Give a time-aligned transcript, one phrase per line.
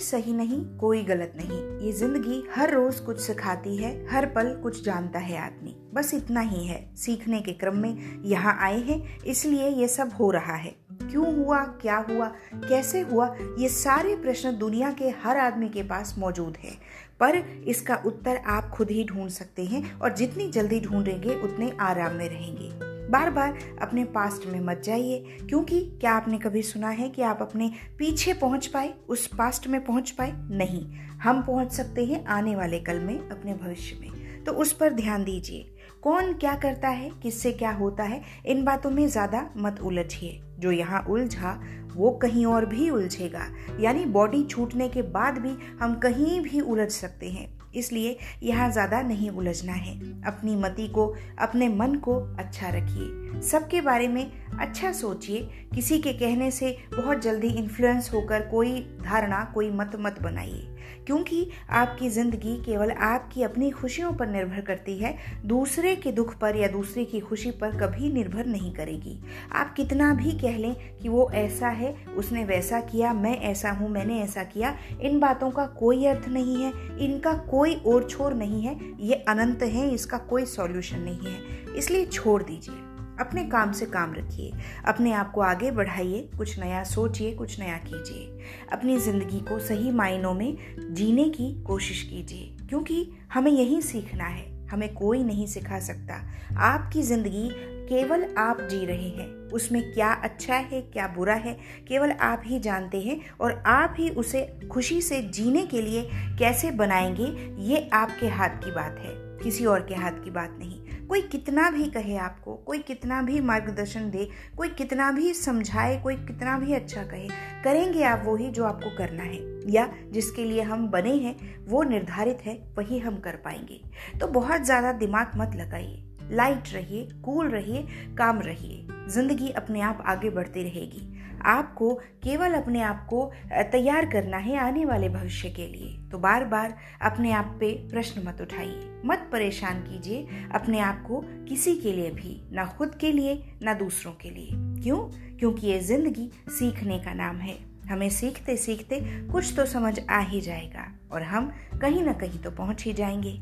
[0.00, 4.84] सही नहीं, कोई गलत नहीं। ये ज़िंदगी हर रोज कुछ सिखाती है, हर पल कुछ
[4.84, 9.68] जानता है आदमी। बस इतना ही है। सीखने के क्रम में यहाँ आए हैं, इसलिए
[9.68, 14.92] ये सब हो रहा है। क्यों हुआ, क्या हुआ, कैसे हुआ, ये सारे प्रश्न दुनिया
[14.92, 16.72] के हर आदमी के पास मौजूद है।
[17.20, 17.36] पर
[17.66, 22.28] इसका उत्तर आप खुद ही ढूंढ सकते हैं और जितनी जल्दी ढूंढेंगे, उतने आराम में
[22.28, 27.22] रहेंगे। बार बार अपने पास्ट में मत जाइए, क्योंकि क्या आपने कभी सुना है कि
[27.22, 30.32] आप अपने पीछे पहुँच पाए, उस पास्ट में पहुँच पाए?
[30.50, 30.84] नहीं।
[31.22, 35.24] हम पहुँच सकते हैं आने वाले कल में अपने भविष्य में। तो उस पर ध्यान
[35.24, 40.40] दीजिए। कौन क्या करता है, किससे क्या होता है, इन बातों में ज़्यादा मत उलझिए।
[40.60, 41.60] जो यहाँ उलझा,
[41.94, 43.46] वो कहीं और भी उलझेगा।
[43.80, 49.00] यानी बॉडी छूटने के बाद भी हम कहीं भी उलझ सकते हैं। इसलिए यहाँ ज़्यादा
[49.02, 51.06] नहीं उलझना है। अपनी मति को,
[51.38, 57.22] अपने मन को अच्छा रखिए। सबके बारे में अच्छा सोचिए। किसी के कहने से बहुत
[57.22, 60.66] जल्दी इन्फ्लुएंस होकर कोई धारणा, कोई मत मत बनाइए।
[61.06, 66.56] क्योंकि आपकी ज़िंदगी केवल आपकी अपनी खुशियों पर निर्भर करती है, दूसरे के दुख पर
[66.56, 69.18] या दूसरे की खुशी पर कभी निर्भर नहीं करेगी।
[69.52, 73.88] आप कितना भी कह लें कि वो ऐसा है, उसने वैसा किया, मैं ऐसा हूँ,
[73.88, 78.62] मैंने ऐसा किया, इन बातों का कोई अर्थ नहीं है, इनका कोई और छोर नहीं
[78.62, 82.89] है, ये अनंत है, इसका कोई सॉल्यूशन नहीं है। इसलिए छोड़ दीजिए।
[83.20, 84.52] अपने काम से काम रखिए।
[84.86, 89.90] अपने आप को आगे बढ़ाइए, कुछ नया सोचिए, कुछ नया कीजिए। अपनी ज़िंदगी को सही
[89.90, 90.56] मायनों में
[90.94, 96.14] जीने की कोशिश कीजिए, क्योंकि हमें यही सीखना है। हमें कोई नहीं सिखा सकता।
[96.56, 97.48] आपकी ज़िंदगी
[97.86, 102.60] केवल आप जी रहे हैं। उसमें क्या अच्छा है, क्या बुरा है, केवल आप ही
[102.60, 108.28] जानते हैं और आप ही उसे खुशी से जीने के लिए कैसे बनाएँगे, ये आपके
[108.28, 110.80] हाथ की बात है। किसी और के हाथ की बात नहीं।
[111.10, 116.16] कोई कितना भी कहे आपको, कोई कितना भी मार्गदर्शन दे, कोई कितना भी समझाए, कोई
[116.16, 117.28] कितना भी अच्छा कहे,
[117.64, 122.38] करेंगे आप वही जो आपको करना है, या जिसके लिए हम बने हैं, वो निर्धारित
[122.44, 123.80] है, वही हम कर पाएँगे।
[124.20, 127.86] तो बहुत ज़्यादा दिमाग मत लगाइए। लाइट रहिए, कूल रहिए,
[128.18, 134.36] काम रहिए। ज़िंदगी अपने आप आगे बढ़ती रहेगी। आपको केवल अपने आप को तैयार करना
[134.36, 139.00] है आने वाले भविष्य के लिए। तो बार बार अपने आप पे प्रश्न मत उठाइए।
[139.06, 143.74] मत परेशान कीजिए अपने आप को किसी के लिए भी, ना खुद के लिए, ना
[143.74, 144.48] दूसरों के लिए।
[144.82, 144.98] क्यों?
[145.38, 147.58] क्योंकि ये ज़िंदगी सीखने का नाम है।
[147.90, 151.52] हमें सीखते सीखते कुछ तो समझ आ ही जाएगा और हम
[151.82, 153.32] कहीं ना कहीं तो पहुँच ही जाएँगे।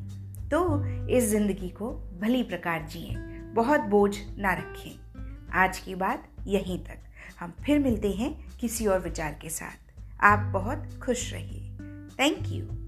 [0.50, 3.14] तो इस ज़िंदगी को भली प्रकार जिए।
[3.54, 4.98] बहुत बोझ ना रखें।
[5.52, 6.98] आज की बात यहीं तक।
[7.40, 11.70] हम फिर मिलते हैं किसी और विचार के साथ। आप बहुत खुश रहिए।
[12.20, 12.87] Thank you